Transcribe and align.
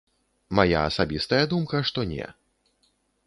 Мая 0.59 0.79
асабістая 0.89 1.43
думка, 1.53 1.77
што 1.89 2.05
не. 2.13 2.25